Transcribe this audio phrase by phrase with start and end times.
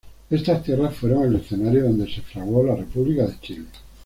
[0.31, 3.65] Estas tierras fueron el escenario donde se fraguó la República de Chile.